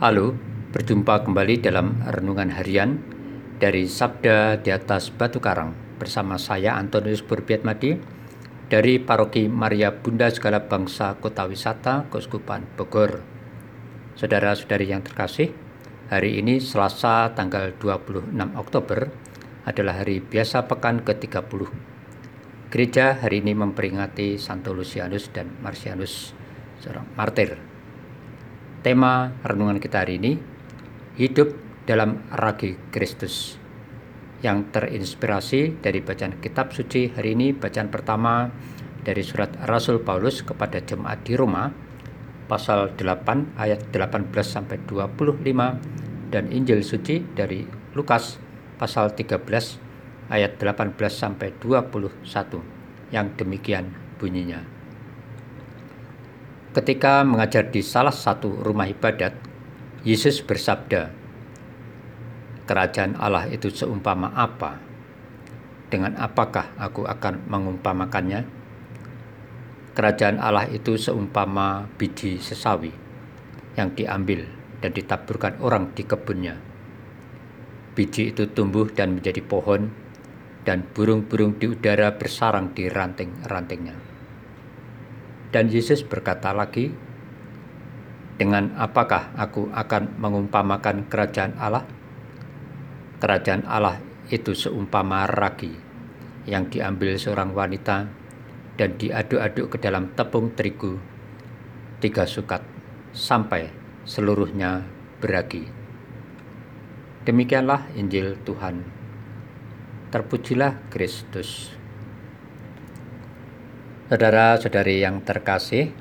[0.00, 0.32] Halo,
[0.72, 3.04] berjumpa kembali dalam renungan harian
[3.60, 8.00] dari Sabda di atas Batu Karang bersama saya Antonius Burbiatmadi
[8.72, 13.20] dari Paroki Maria Bunda Segala Bangsa Kota Wisata Keuskupan Bogor.
[14.16, 15.52] Saudara-saudari yang terkasih,
[16.08, 19.04] hari ini Selasa tanggal 26 Oktober
[19.68, 21.68] adalah hari biasa pekan ke-30.
[22.72, 26.32] Gereja hari ini memperingati Santo Lucianus dan Marcianus,
[26.80, 27.69] seorang martir.
[28.80, 30.40] Tema renungan kita hari ini
[31.20, 31.52] hidup
[31.84, 33.60] dalam ragi Kristus
[34.40, 38.48] yang terinspirasi dari bacaan kitab suci hari ini bacaan pertama
[39.04, 41.68] dari surat Rasul Paulus kepada jemaat di Roma
[42.48, 47.60] pasal 8 ayat 18 sampai 25 dan Injil suci dari
[47.92, 48.40] Lukas
[48.80, 54.79] pasal 13 ayat 18 sampai 21 yang demikian bunyinya.
[56.70, 59.34] Ketika mengajar di salah satu rumah ibadat,
[60.06, 61.10] Yesus bersabda,
[62.62, 64.78] "Kerajaan Allah itu seumpama apa?
[65.90, 68.46] Dengan apakah aku akan mengumpamakannya?
[69.98, 72.94] Kerajaan Allah itu seumpama biji sesawi
[73.74, 74.46] yang diambil
[74.78, 76.54] dan ditaburkan orang di kebunnya.
[77.98, 79.90] Biji itu tumbuh dan menjadi pohon,
[80.62, 84.09] dan burung-burung di udara bersarang di ranting-rantingnya."
[85.50, 86.94] Dan Yesus berkata lagi,
[88.38, 91.82] "Dengan apakah aku akan mengumpamakan kerajaan Allah?
[93.18, 93.98] Kerajaan Allah
[94.30, 95.74] itu seumpama ragi
[96.46, 98.06] yang diambil seorang wanita
[98.78, 100.96] dan diaduk-aduk ke dalam tepung terigu
[101.98, 102.62] tiga sukat
[103.10, 103.74] sampai
[104.06, 104.86] seluruhnya
[105.18, 105.66] beragi."
[107.26, 108.86] Demikianlah Injil Tuhan.
[110.14, 111.79] Terpujilah Kristus.
[114.10, 115.94] Saudara-saudari yang terkasih,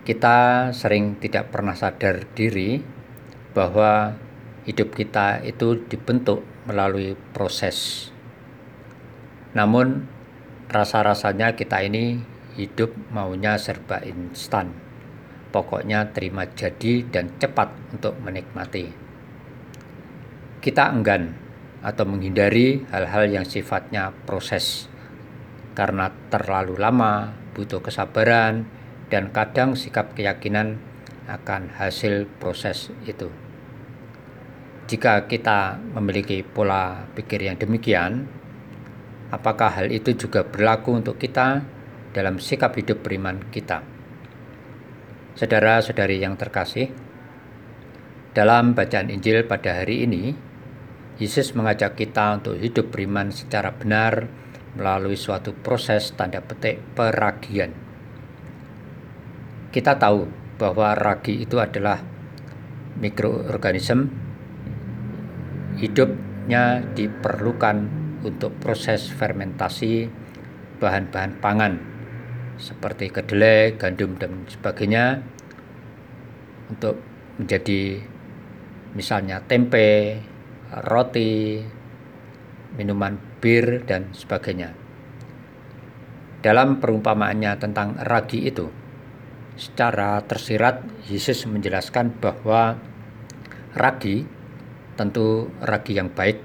[0.00, 2.80] kita sering tidak pernah sadar diri
[3.52, 4.16] bahwa
[4.64, 8.08] hidup kita itu dibentuk melalui proses.
[9.52, 10.08] Namun,
[10.72, 12.16] rasa-rasanya kita ini
[12.56, 14.72] hidup maunya serba instan.
[15.52, 18.88] Pokoknya terima jadi dan cepat untuk menikmati.
[20.64, 21.36] Kita enggan
[21.84, 24.88] atau menghindari hal-hal yang sifatnya proses
[25.80, 28.68] karena terlalu lama, butuh kesabaran,
[29.08, 30.76] dan kadang sikap keyakinan
[31.24, 33.32] akan hasil proses itu.
[34.92, 38.28] Jika kita memiliki pola pikir yang demikian,
[39.32, 41.64] apakah hal itu juga berlaku untuk kita
[42.12, 43.80] dalam sikap hidup beriman kita?
[45.32, 46.92] Saudara-saudari yang terkasih,
[48.36, 50.36] dalam bacaan Injil pada hari ini,
[51.16, 54.28] Yesus mengajak kita untuk hidup beriman secara benar
[54.74, 57.74] melalui suatu proses tanda petik peragian.
[59.70, 60.26] Kita tahu
[60.58, 62.02] bahwa ragi itu adalah
[63.00, 64.10] mikroorganisme
[65.80, 67.88] hidupnya diperlukan
[68.20, 70.10] untuk proses fermentasi
[70.76, 71.74] bahan-bahan pangan
[72.60, 75.24] seperti kedelai, gandum dan sebagainya
[76.68, 77.00] untuk
[77.40, 78.04] menjadi
[78.92, 80.20] misalnya tempe,
[80.84, 81.64] roti,
[82.76, 84.76] minuman bir, dan sebagainya.
[86.40, 88.70] Dalam perumpamaannya tentang ragi itu,
[89.60, 90.80] secara tersirat
[91.10, 92.80] Yesus menjelaskan bahwa
[93.76, 94.24] ragi,
[94.96, 96.40] tentu ragi yang baik,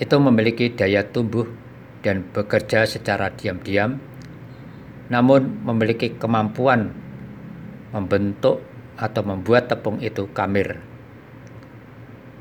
[0.00, 1.48] itu memiliki daya tumbuh
[2.04, 4.00] dan bekerja secara diam-diam,
[5.08, 6.92] namun memiliki kemampuan
[7.92, 8.60] membentuk
[9.00, 10.89] atau membuat tepung itu kamir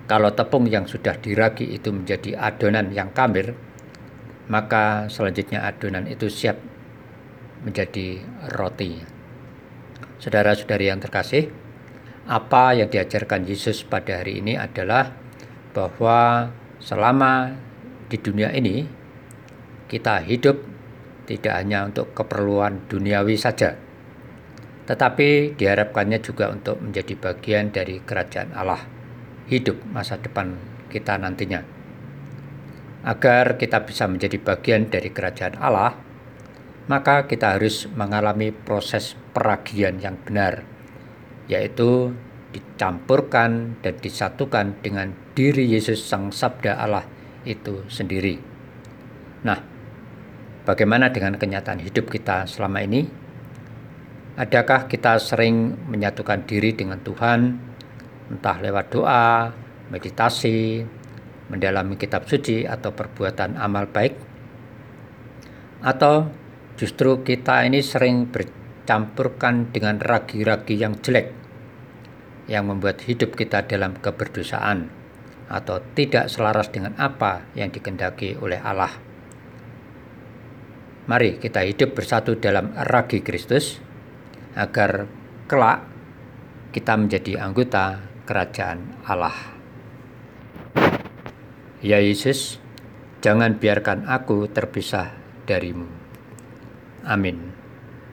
[0.10, 3.54] kalau tepung yang sudah diragi itu menjadi adonan yang kamir,
[4.50, 6.58] maka selanjutnya adonan itu siap
[7.62, 8.18] menjadi
[8.58, 8.98] roti.
[10.18, 11.54] Saudara-saudari yang terkasih,
[12.26, 15.14] apa yang diajarkan Yesus pada hari ini adalah
[15.78, 16.50] bahwa
[16.82, 17.54] selama
[18.10, 18.90] di dunia ini
[19.86, 20.58] kita hidup
[21.30, 23.78] tidak hanya untuk keperluan duniawi saja,
[24.90, 28.99] tetapi diharapkannya juga untuk menjadi bagian dari kerajaan Allah
[29.50, 30.56] hidup masa depan
[30.94, 31.66] kita nantinya.
[33.04, 35.98] Agar kita bisa menjadi bagian dari kerajaan Allah,
[36.86, 40.62] maka kita harus mengalami proses peragian yang benar,
[41.50, 42.14] yaitu
[42.50, 47.06] dicampurkan dan disatukan dengan diri Yesus Sang Sabda Allah
[47.46, 48.42] itu sendiri.
[49.46, 49.62] Nah,
[50.66, 53.06] bagaimana dengan kenyataan hidup kita selama ini?
[54.40, 57.69] Adakah kita sering menyatukan diri dengan Tuhan
[58.30, 59.50] entah lewat doa,
[59.90, 60.86] meditasi,
[61.50, 64.14] mendalami kitab suci atau perbuatan amal baik
[65.82, 66.30] atau
[66.78, 71.34] justru kita ini sering bercampurkan dengan ragi-ragi yang jelek
[72.50, 74.90] yang membuat hidup kita dalam keberdosaan
[75.50, 78.94] atau tidak selaras dengan apa yang dikendaki oleh Allah.
[81.10, 83.82] Mari kita hidup bersatu dalam ragi Kristus
[84.54, 85.10] agar
[85.50, 85.90] kelak
[86.70, 89.34] kita menjadi anggota kerajaan Allah.
[91.82, 92.62] Ya Yesus,
[93.26, 95.10] jangan biarkan aku terpisah
[95.50, 95.90] darimu.
[97.10, 97.59] Amin.